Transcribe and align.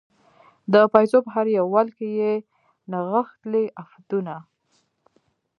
د 0.73 0.75
پایڅو 0.91 1.19
په 1.25 1.29
هر 1.35 1.47
یو 1.57 1.65
ول 1.73 1.87
کې 1.97 2.07
یې 2.19 2.31
نغښتلي 2.91 3.65
عفتونه 3.81 4.35